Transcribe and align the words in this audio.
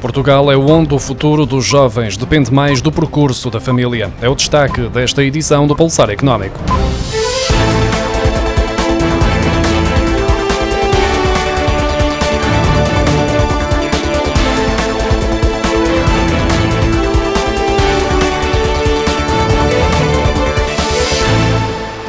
Portugal 0.00 0.50
é 0.52 0.56
onde 0.56 0.94
o 0.94 0.98
futuro 0.98 1.46
dos 1.46 1.64
jovens 1.64 2.16
depende 2.16 2.52
mais 2.52 2.80
do 2.80 2.92
percurso 2.92 3.50
da 3.50 3.60
família. 3.60 4.12
É 4.20 4.28
o 4.28 4.34
destaque 4.34 4.82
desta 4.88 5.22
edição 5.22 5.66
do 5.66 5.74
Pulsar 5.74 6.10
Económico. 6.10 6.60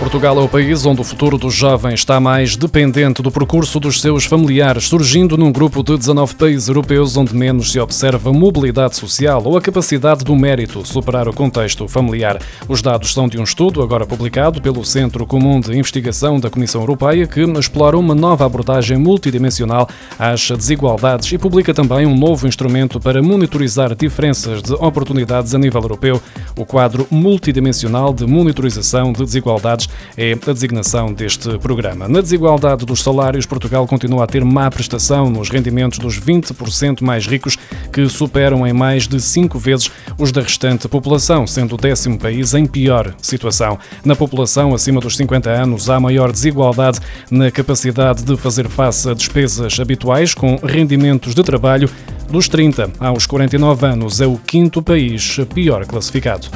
Portugal 0.07 0.39
é 0.39 0.41
o 0.41 0.47
país 0.47 0.85
onde 0.85 1.01
o 1.01 1.03
futuro 1.03 1.37
dos 1.37 1.53
jovens 1.53 1.95
está 1.95 2.17
mais 2.17 2.55
dependente 2.55 3.21
do 3.21 3.29
percurso 3.29 3.77
dos 3.77 3.99
seus 3.99 4.23
familiares, 4.23 4.85
surgindo 4.85 5.35
num 5.35 5.51
grupo 5.51 5.83
de 5.83 5.97
19 5.97 6.33
países 6.35 6.69
europeus 6.69 7.17
onde 7.17 7.35
menos 7.35 7.73
se 7.73 7.77
observa 7.77 8.31
mobilidade 8.31 8.95
social 8.95 9.41
ou 9.43 9.57
a 9.57 9.61
capacidade 9.61 10.23
do 10.23 10.33
mérito 10.33 10.87
superar 10.87 11.27
o 11.27 11.33
contexto 11.33 11.89
familiar. 11.89 12.39
Os 12.69 12.81
dados 12.81 13.13
são 13.13 13.27
de 13.27 13.37
um 13.37 13.43
estudo 13.43 13.81
agora 13.81 14.05
publicado 14.05 14.61
pelo 14.61 14.85
Centro 14.85 15.25
Comum 15.25 15.59
de 15.59 15.77
Investigação 15.77 16.39
da 16.39 16.49
Comissão 16.49 16.79
Europeia 16.79 17.27
que 17.27 17.41
explora 17.41 17.97
uma 17.97 18.15
nova 18.15 18.45
abordagem 18.45 18.97
multidimensional 18.97 19.89
às 20.17 20.49
desigualdades 20.51 21.29
e 21.33 21.37
publica 21.37 21.73
também 21.73 22.05
um 22.05 22.15
novo 22.15 22.47
instrumento 22.47 22.97
para 22.97 23.21
monitorizar 23.21 23.93
diferenças 23.93 24.61
de 24.63 24.71
oportunidades 24.75 25.53
a 25.53 25.59
nível 25.59 25.81
europeu, 25.81 26.21
o 26.55 26.65
quadro 26.65 27.05
multidimensional 27.11 28.13
de 28.13 28.25
monitorização 28.25 29.11
de 29.11 29.25
desigualdades 29.25 29.89
é 30.17 30.33
a 30.33 30.53
designação 30.53 31.13
deste 31.13 31.57
programa. 31.59 32.07
Na 32.07 32.21
desigualdade 32.21 32.85
dos 32.85 33.03
salários, 33.03 33.45
Portugal 33.45 33.85
continua 33.87 34.23
a 34.23 34.27
ter 34.27 34.43
má 34.43 34.69
prestação 34.69 35.29
nos 35.29 35.49
rendimentos 35.49 35.99
dos 35.99 36.19
20% 36.19 37.01
mais 37.01 37.27
ricos, 37.27 37.57
que 37.91 38.07
superam 38.09 38.65
em 38.65 38.73
mais 38.73 39.07
de 39.07 39.19
cinco 39.19 39.59
vezes 39.59 39.91
os 40.17 40.31
da 40.31 40.41
restante 40.41 40.87
população, 40.87 41.45
sendo 41.45 41.75
o 41.75 41.77
décimo 41.77 42.17
país 42.17 42.53
em 42.53 42.65
pior 42.65 43.13
situação. 43.21 43.77
Na 44.03 44.15
população 44.15 44.73
acima 44.73 44.99
dos 44.99 45.17
50 45.17 45.49
anos, 45.49 45.89
há 45.89 45.99
maior 45.99 46.31
desigualdade 46.31 46.99
na 47.29 47.51
capacidade 47.51 48.23
de 48.23 48.35
fazer 48.37 48.67
face 48.67 49.09
a 49.09 49.13
despesas 49.13 49.79
habituais 49.79 50.33
com 50.33 50.55
rendimentos 50.57 51.33
de 51.33 51.43
trabalho. 51.43 51.89
Dos 52.29 52.49
30 52.49 52.91
aos 52.99 53.25
49 53.25 53.85
anos, 53.85 54.19
é 54.19 54.27
o 54.27 54.37
quinto 54.37 54.81
país 54.81 55.37
pior 55.53 55.85
classificado. 55.85 56.47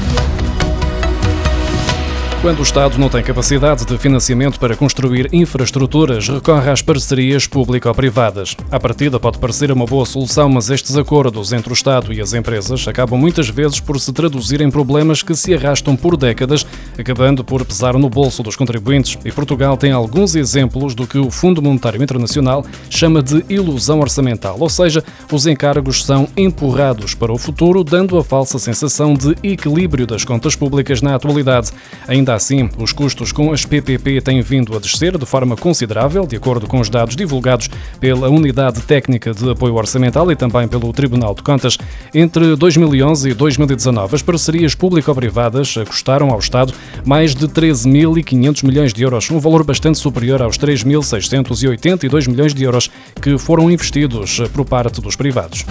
Quando 2.42 2.58
o 2.58 2.64
Estado 2.64 2.98
não 2.98 3.08
tem 3.08 3.22
capacidade 3.22 3.86
de 3.86 3.96
financiamento 4.00 4.60
para 4.60 4.76
construir 4.76 5.30
infraestruturas, 5.32 6.28
recorre 6.28 6.72
às 6.72 6.82
parcerias 6.82 7.46
público-privadas. 7.46 8.58
A 8.72 8.80
partida 8.80 9.20
pode 9.20 9.38
parecer 9.38 9.72
uma 9.72 9.86
boa 9.86 10.08
solução, 10.08 10.50
mas 10.50 10.72
estes 10.72 10.98
acordos 10.98 11.54
entre 11.54 11.72
o 11.72 11.76
Estado 11.76 12.12
e 12.12 12.20
as 12.20 12.34
empresas 12.34 12.88
acabam 12.88 13.20
muitas 13.20 13.48
vezes 13.48 13.80
por 13.80 14.00
se 14.00 14.12
traduzir 14.12 14.60
em 14.60 14.72
problemas 14.72 15.22
que 15.22 15.36
se 15.36 15.54
arrastam 15.54 15.96
por 15.96 16.18
décadas, 16.18 16.66
acabando 16.98 17.44
por 17.44 17.64
pesar 17.64 17.94
no 17.94 18.10
bolso 18.10 18.42
dos 18.42 18.56
contribuintes. 18.56 19.20
E 19.24 19.32
Portugal 19.32 19.78
tem 19.78 19.92
alguns 19.92 20.36
exemplos 20.36 20.96
do 20.96 21.06
que 21.06 21.20
o 21.20 21.30
Fundo 21.30 21.62
Monetário 21.62 22.02
Internacional 22.02 22.66
chama 22.90 23.22
de 23.22 23.46
ilusão 23.50 24.00
orçamental, 24.00 24.58
ou 24.60 24.70
seja, 24.70 25.04
os 25.32 25.46
encargos 25.46 26.04
são 26.04 26.28
empurrados 26.36 27.14
para 27.14 27.32
o 27.32 27.38
futuro, 27.38 27.84
dando 27.84 28.18
a 28.18 28.24
falsa 28.24 28.58
sensação 28.58 29.14
de 29.14 29.38
equilíbrio 29.44 30.08
das 30.08 30.26
contas 30.26 30.56
públicas 30.56 31.04
na 31.04 31.14
atualidade. 31.14 31.70
Ainda 32.08 32.31
Ainda 32.32 32.38
assim, 32.38 32.70
os 32.78 32.94
custos 32.94 33.34
com 33.34 33.52
as 33.52 33.66
PPP 33.66 34.22
têm 34.22 34.42
vindo 34.42 34.74
a 34.74 34.80
descer 34.80 35.18
de 35.18 35.26
forma 35.26 35.58
considerável, 35.58 36.26
de 36.26 36.38
acordo 36.38 36.66
com 36.66 36.80
os 36.80 36.90
dados 36.90 37.14
divulgados 37.14 37.70
pela 38.00 38.30
Unidade 38.30 38.80
Técnica 38.84 39.34
de 39.34 39.50
Apoio 39.50 39.76
Orçamental 39.76 40.32
e 40.32 40.36
também 40.38 40.66
pelo 40.66 40.94
Tribunal 40.94 41.36
de 41.36 41.44
Contas. 41.44 41.78
Entre 42.16 42.56
2011 42.56 43.32
e 43.32 43.34
2019, 43.34 44.16
as 44.16 44.22
parcerias 44.22 44.74
público-privadas 44.74 45.76
custaram 45.86 46.30
ao 46.30 46.40
Estado 46.40 46.74
mais 47.04 47.36
de 47.36 47.50
13.500 47.50 48.66
milhões 48.66 48.94
de 48.94 49.04
euros, 49.04 49.30
um 49.30 49.38
valor 49.38 49.66
bastante 49.66 49.98
superior 49.98 50.42
aos 50.42 50.58
3.682 50.58 52.30
milhões 52.30 52.54
de 52.54 52.64
euros 52.64 52.90
que 53.22 53.38
foram 53.38 53.70
investidos 53.70 54.40
por 54.54 54.64
parte 54.64 55.02
dos 55.02 55.18
privados. 55.18 55.66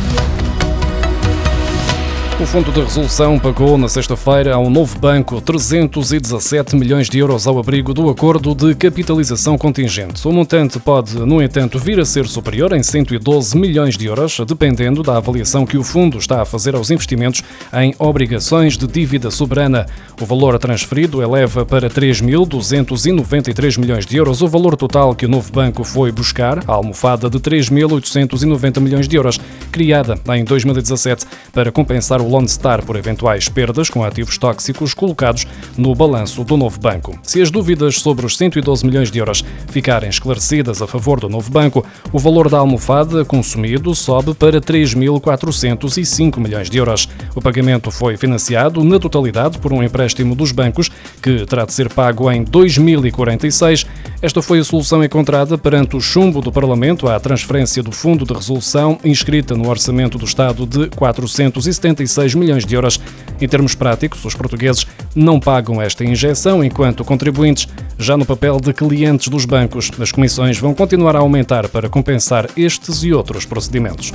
O 2.40 2.46
Fundo 2.46 2.72
de 2.72 2.80
Resolução 2.80 3.38
pagou 3.38 3.76
na 3.76 3.86
sexta-feira 3.86 4.54
ao 4.54 4.70
novo 4.70 4.98
banco 4.98 5.42
317 5.42 6.74
milhões 6.74 7.06
de 7.10 7.18
euros 7.18 7.46
ao 7.46 7.58
abrigo 7.58 7.92
do 7.92 8.08
acordo 8.08 8.54
de 8.54 8.74
capitalização 8.74 9.58
contingente. 9.58 10.26
O 10.26 10.32
montante 10.32 10.78
pode, 10.80 11.18
no 11.18 11.42
entanto, 11.42 11.78
vir 11.78 12.00
a 12.00 12.04
ser 12.04 12.26
superior 12.26 12.72
em 12.72 12.82
112 12.82 13.58
milhões 13.58 13.94
de 13.98 14.06
euros, 14.06 14.40
dependendo 14.48 15.02
da 15.02 15.18
avaliação 15.18 15.66
que 15.66 15.76
o 15.76 15.84
fundo 15.84 16.16
está 16.16 16.40
a 16.40 16.46
fazer 16.46 16.74
aos 16.74 16.90
investimentos 16.90 17.42
em 17.74 17.94
obrigações 17.98 18.78
de 18.78 18.86
dívida 18.86 19.30
soberana. 19.30 19.84
O 20.18 20.24
valor 20.24 20.58
transferido 20.58 21.22
eleva 21.22 21.66
para 21.66 21.90
3.293 21.90 23.78
milhões 23.78 24.06
de 24.06 24.16
euros 24.16 24.40
o 24.40 24.48
valor 24.48 24.78
total 24.78 25.14
que 25.14 25.26
o 25.26 25.28
novo 25.28 25.52
banco 25.52 25.84
foi 25.84 26.10
buscar, 26.10 26.64
a 26.66 26.72
almofada 26.72 27.28
de 27.28 27.38
3.890 27.38 28.80
milhões 28.80 29.06
de 29.06 29.14
euros, 29.14 29.38
criada 29.70 30.18
em 30.34 30.42
2017 30.42 31.26
para 31.52 31.70
compensar 31.70 32.22
o 32.22 32.29
Lone 32.30 32.48
Star 32.48 32.84
por 32.84 32.96
eventuais 32.96 33.48
perdas 33.48 33.90
com 33.90 34.04
ativos 34.04 34.38
tóxicos 34.38 34.94
colocados 34.94 35.46
no 35.76 35.94
balanço 35.94 36.44
do 36.44 36.56
novo 36.56 36.78
banco. 36.78 37.18
Se 37.22 37.42
as 37.42 37.50
dúvidas 37.50 37.96
sobre 37.96 38.24
os 38.24 38.36
112 38.36 38.86
milhões 38.86 39.10
de 39.10 39.18
euros 39.18 39.44
ficarem 39.68 40.08
esclarecidas 40.08 40.80
a 40.80 40.86
favor 40.86 41.18
do 41.20 41.28
novo 41.28 41.50
banco, 41.50 41.84
o 42.12 42.18
valor 42.18 42.48
da 42.48 42.58
almofada 42.58 43.24
consumido 43.24 43.94
sobe 43.94 44.32
para 44.34 44.60
3.405 44.60 46.38
milhões 46.38 46.70
de 46.70 46.78
euros. 46.78 47.08
O 47.34 47.42
pagamento 47.42 47.90
foi 47.90 48.16
financiado 48.16 48.84
na 48.84 48.98
totalidade 48.98 49.58
por 49.58 49.72
um 49.72 49.82
empréstimo 49.82 50.34
dos 50.34 50.52
bancos, 50.52 50.90
que 51.20 51.44
terá 51.46 51.64
de 51.64 51.72
ser 51.72 51.92
pago 51.92 52.30
em 52.30 52.44
2046. 52.44 53.86
Esta 54.22 54.42
foi 54.42 54.58
a 54.58 54.64
solução 54.64 55.02
encontrada 55.02 55.56
perante 55.56 55.96
o 55.96 56.00
chumbo 56.00 56.42
do 56.42 56.52
Parlamento 56.52 57.08
à 57.08 57.18
transferência 57.18 57.82
do 57.82 57.90
Fundo 57.90 58.26
de 58.26 58.34
Resolução 58.34 58.98
inscrita 59.02 59.56
no 59.56 59.66
Orçamento 59.66 60.18
do 60.18 60.26
Estado 60.26 60.66
de 60.66 60.88
476 60.90 62.10
6 62.10 62.34
milhões 62.34 62.66
de 62.66 62.74
euros. 62.74 63.00
Em 63.40 63.48
termos 63.48 63.74
práticos, 63.74 64.22
os 64.26 64.34
portugueses 64.34 64.86
não 65.14 65.40
pagam 65.40 65.80
esta 65.80 66.04
injeção, 66.04 66.62
enquanto 66.62 67.02
contribuintes, 67.02 67.66
já 67.98 68.14
no 68.14 68.26
papel 68.26 68.60
de 68.60 68.74
clientes 68.74 69.28
dos 69.28 69.46
bancos, 69.46 69.90
as 69.98 70.12
comissões 70.12 70.58
vão 70.58 70.74
continuar 70.74 71.16
a 71.16 71.20
aumentar 71.20 71.68
para 71.68 71.88
compensar 71.88 72.46
estes 72.58 73.02
e 73.02 73.14
outros 73.14 73.46
procedimentos. 73.46 74.12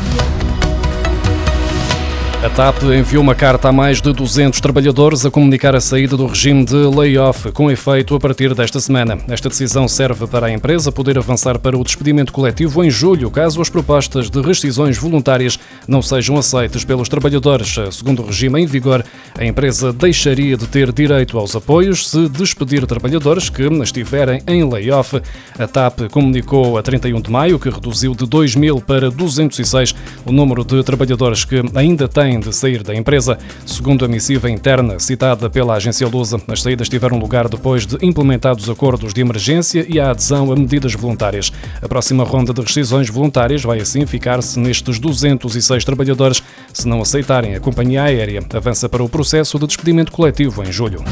A 2.44 2.50
TAP 2.50 2.84
enviou 2.84 3.24
uma 3.24 3.34
carta 3.34 3.70
a 3.70 3.72
mais 3.72 4.00
de 4.00 4.14
200 4.14 4.62
trabalhadores 4.62 5.26
a 5.26 5.32
comunicar 5.32 5.76
a 5.76 5.82
saída 5.82 6.16
do 6.16 6.28
regime 6.28 6.64
de 6.64 6.76
layoff, 6.76 7.52
com 7.52 7.72
efeito 7.72 8.14
a 8.14 8.20
partir 8.20 8.54
desta 8.54 8.80
semana. 8.80 9.18
Esta 9.28 9.50
decisão 9.50 9.88
serve 9.88 10.28
para 10.28 10.46
a 10.46 10.52
empresa 10.52 10.92
poder 10.92 11.18
avançar 11.18 11.58
para 11.58 11.76
o 11.76 11.84
despedimento 11.84 12.32
coletivo 12.32 12.84
em 12.84 12.92
julho, 12.92 13.32
caso 13.32 13.60
as 13.62 13.70
propostas 13.70 14.30
de 14.30 14.40
rescisões 14.42 14.96
voluntárias 14.96 15.58
não 15.88 16.04
sejam 16.04 16.38
aceitas 16.38 16.86
pelos 16.86 17.10
trabalhadores. 17.10 17.76
Segundo 17.92 18.22
o 18.22 18.28
regime 18.28 18.62
em 18.62 18.68
vigor, 18.68 19.04
a 19.38 19.44
empresa 19.44 19.92
deixaria 19.92 20.56
de 20.56 20.68
ter 20.68 20.92
direito 20.92 21.40
aos 21.40 21.56
apoios 21.56 22.10
se 22.10 22.30
despedir 22.30 22.86
trabalhadores 22.86 23.50
que 23.50 23.64
estiverem 23.64 24.42
em 24.48 24.64
layoff. 24.64 25.20
A 25.58 25.68
TAP 25.68 26.12
comunicou 26.12 26.78
a 26.78 26.84
31 26.84 27.22
de 27.22 27.32
maio 27.32 27.58
que 27.58 27.70
reduziu 27.70 28.14
de 28.14 28.28
2 28.28 28.56
mil 28.56 28.80
para 28.80 29.10
206 29.10 29.96
o 30.26 30.32
número 30.32 30.64
de 30.64 30.84
trabalhadores 30.84 31.44
que 31.44 31.64
ainda 31.74 32.08
têm 32.08 32.35
de 32.40 32.54
sair 32.54 32.84
da 32.84 32.96
empresa. 32.96 33.38
Segundo 33.66 34.06
a 34.06 34.08
missiva 34.08 34.50
interna 34.50 35.00
citada 35.00 35.50
pela 35.50 35.76
agência 35.76 36.08
Lusa, 36.08 36.42
as 36.48 36.62
saídas 36.62 36.90
tiveram 36.90 37.18
lugar 37.18 37.48
depois 37.48 37.86
de 37.86 37.98
implementados 38.06 38.70
acordos 38.70 39.14
de 39.14 39.22
emergência 39.22 39.86
e 39.88 40.00
a 40.00 40.12
adesão 40.12 40.52
a 40.52 40.56
medidas 40.56 40.94
voluntárias. 40.94 41.52
A 41.82 41.88
próxima 41.88 42.24
ronda 42.24 42.54
de 42.54 42.62
rescisões 42.62 43.10
voluntárias 43.10 43.64
vai 43.64 43.80
assim 43.80 44.06
ficar-se 44.06 44.60
nestes 44.60 45.00
206 45.00 45.86
trabalhadores. 45.86 46.44
Se 46.74 46.88
não 46.88 47.02
aceitarem 47.02 47.56
a 47.56 47.60
companhia 47.60 48.04
aérea, 48.04 48.44
avança 48.54 48.90
para 48.90 49.04
o 49.04 49.10
processo 49.10 49.58
de 49.58 49.68
despedimento 49.68 50.12
coletivo 50.12 50.64
em 50.64 50.72
julho. 50.72 51.04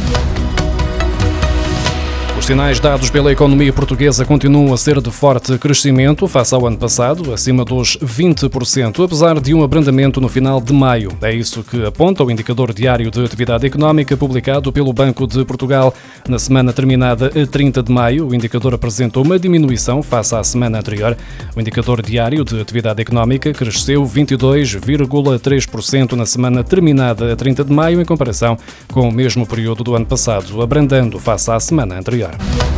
Os 2.44 2.48
sinais 2.48 2.78
dados 2.78 3.10
pela 3.10 3.32
economia 3.32 3.72
portuguesa 3.72 4.26
continuam 4.26 4.74
a 4.74 4.78
ser 4.78 5.00
de 5.00 5.10
forte 5.10 5.58
crescimento 5.58 6.28
face 6.28 6.54
ao 6.54 6.68
ano 6.68 6.78
passado, 6.78 7.34
acima 7.34 7.64
dos 7.64 7.96
20%, 8.00 9.06
apesar 9.06 9.40
de 9.40 9.54
um 9.54 9.64
abrandamento 9.64 10.20
no 10.20 10.28
final 10.28 10.60
de 10.60 10.74
maio. 10.74 11.18
É 11.22 11.34
isso 11.34 11.64
que 11.64 11.86
aponta 11.86 12.22
o 12.22 12.30
indicador 12.30 12.74
diário 12.74 13.10
de 13.10 13.24
atividade 13.24 13.66
económica 13.66 14.18
publicado 14.18 14.74
pelo 14.74 14.92
Banco 14.92 15.26
de 15.26 15.46
Portugal. 15.46 15.94
Na 16.28 16.38
semana 16.38 16.74
terminada 16.74 17.28
a 17.28 17.48
30 17.48 17.82
de 17.82 17.90
maio, 17.90 18.28
o 18.28 18.36
indicador 18.36 18.74
apresentou 18.74 19.24
uma 19.24 19.40
diminuição 19.40 20.04
face 20.04 20.36
à 20.36 20.44
semana 20.44 20.80
anterior. 20.80 21.16
O 21.56 21.62
indicador 21.62 22.02
diário 22.02 22.44
de 22.44 22.60
atividade 22.60 23.02
económica 23.02 23.54
cresceu 23.54 24.04
22,3% 24.04 26.12
na 26.12 26.26
semana 26.26 26.62
terminada 26.62 27.32
a 27.32 27.38
30 27.38 27.64
de 27.64 27.72
maio, 27.72 28.02
em 28.02 28.06
comparação 28.06 28.58
com 28.92 29.08
o 29.08 29.12
mesmo 29.14 29.48
período 29.48 29.82
do 29.82 29.96
ano 29.96 30.06
passado, 30.06 30.62
abrandando 30.62 31.18
face 31.20 31.50
à 31.50 31.58
semana 31.58 31.98
anterior. 31.98 32.33
Yeah. 32.40 32.73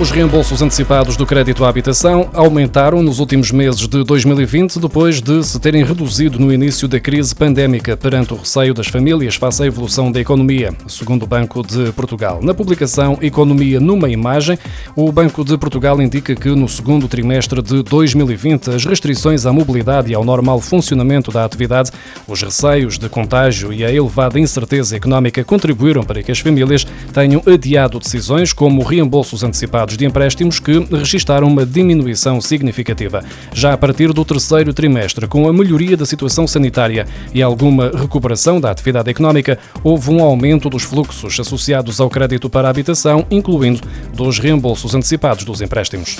Os 0.00 0.10
reembolsos 0.10 0.62
antecipados 0.62 1.14
do 1.14 1.26
crédito 1.26 1.62
à 1.62 1.68
habitação 1.68 2.30
aumentaram 2.32 3.02
nos 3.02 3.18
últimos 3.18 3.52
meses 3.52 3.86
de 3.86 4.02
2020, 4.02 4.78
depois 4.78 5.20
de 5.20 5.44
se 5.44 5.60
terem 5.60 5.84
reduzido 5.84 6.38
no 6.38 6.50
início 6.50 6.88
da 6.88 6.98
crise 6.98 7.34
pandémica 7.34 7.98
perante 7.98 8.32
o 8.32 8.36
receio 8.38 8.72
das 8.72 8.86
famílias 8.86 9.34
face 9.34 9.62
à 9.62 9.66
evolução 9.66 10.10
da 10.10 10.18
economia, 10.18 10.72
segundo 10.88 11.24
o 11.24 11.26
Banco 11.26 11.62
de 11.62 11.92
Portugal. 11.92 12.40
Na 12.42 12.54
publicação 12.54 13.18
Economia 13.20 13.78
numa 13.78 14.08
Imagem, 14.08 14.58
o 14.96 15.12
Banco 15.12 15.44
de 15.44 15.58
Portugal 15.58 16.00
indica 16.00 16.34
que 16.34 16.48
no 16.48 16.66
segundo 16.66 17.06
trimestre 17.06 17.60
de 17.60 17.82
2020 17.82 18.70
as 18.70 18.86
restrições 18.86 19.44
à 19.44 19.52
mobilidade 19.52 20.10
e 20.10 20.14
ao 20.14 20.24
normal 20.24 20.62
funcionamento 20.62 21.30
da 21.30 21.44
atividade, 21.44 21.90
os 22.26 22.40
receios 22.40 22.96
de 22.96 23.06
contágio 23.10 23.70
e 23.70 23.84
a 23.84 23.92
elevada 23.92 24.40
incerteza 24.40 24.96
económica 24.96 25.44
contribuíram 25.44 26.02
para 26.02 26.22
que 26.22 26.32
as 26.32 26.38
famílias 26.38 26.86
tenham 27.12 27.42
adiado 27.46 27.98
decisões 27.98 28.54
como 28.54 28.82
reembolsos 28.82 29.44
antecipados 29.44 29.89
de 29.96 30.04
empréstimos 30.04 30.58
que 30.58 30.78
registaram 30.90 31.46
uma 31.46 31.64
diminuição 31.66 32.40
significativa. 32.40 33.24
Já 33.52 33.72
a 33.72 33.78
partir 33.78 34.12
do 34.12 34.24
terceiro 34.24 34.72
trimestre, 34.72 35.26
com 35.26 35.48
a 35.48 35.52
melhoria 35.52 35.96
da 35.96 36.06
situação 36.06 36.46
sanitária 36.46 37.06
e 37.32 37.42
alguma 37.42 37.90
recuperação 37.90 38.60
da 38.60 38.70
atividade 38.70 39.10
económica, 39.10 39.58
houve 39.82 40.10
um 40.10 40.22
aumento 40.22 40.68
dos 40.68 40.82
fluxos 40.82 41.38
associados 41.38 42.00
ao 42.00 42.10
crédito 42.10 42.48
para 42.48 42.68
a 42.68 42.70
habitação, 42.70 43.26
incluindo 43.30 43.80
dos 44.14 44.38
reembolsos 44.38 44.94
antecipados 44.94 45.44
dos 45.44 45.60
empréstimos. 45.60 46.16